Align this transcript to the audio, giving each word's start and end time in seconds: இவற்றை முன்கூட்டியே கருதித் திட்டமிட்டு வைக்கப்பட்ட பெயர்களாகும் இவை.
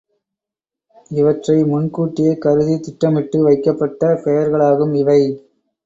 இவற்றை 1.11 1.63
முன்கூட்டியே 1.63 2.33
கருதித் 2.37 2.83
திட்டமிட்டு 2.83 3.43
வைக்கப்பட்ட 3.43 4.13
பெயர்களாகும் 4.25 4.93
இவை. 4.95 5.21